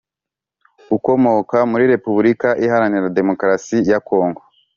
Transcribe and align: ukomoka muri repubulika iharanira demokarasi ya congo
ukomoka 0.95 1.57
muri 1.71 1.83
repubulika 1.93 2.49
iharanira 2.65 3.13
demokarasi 3.17 3.77
ya 3.91 3.99
congo 4.07 4.41